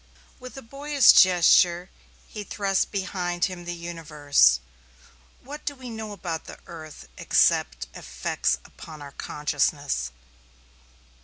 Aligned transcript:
With 0.39 0.57
a 0.57 0.63
boyish 0.63 1.11
gesture 1.13 1.91
he 2.27 2.43
thrust 2.43 2.89
behind 2.91 3.45
him 3.45 3.65
the 3.65 3.75
universe. 3.75 4.59
"What 5.41 5.63
do 5.63 5.75
we 5.75 5.91
know 5.91 6.11
about 6.11 6.45
the 6.45 6.57
earth, 6.65 7.07
except 7.19 7.85
effects 7.93 8.57
upon 8.65 9.03
our 9.03 9.11
consciousness? 9.11 10.09